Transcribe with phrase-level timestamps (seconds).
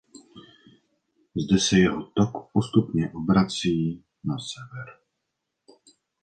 [1.41, 4.99] Zde se jeho tok postupně obrací na sever.